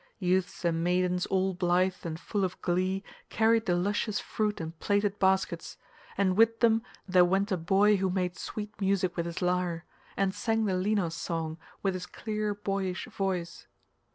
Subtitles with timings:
[0.17, 5.19] Youths and maidens all blithe and full of glee, carried the luscious fruit in plaited
[5.19, 5.77] baskets;
[6.17, 9.85] and with them there went a boy who made sweet music with his lyre,
[10.17, 13.67] and sang the Linos song with his clear boyish voice.